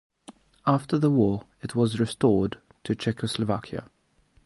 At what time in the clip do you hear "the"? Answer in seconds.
0.97-1.11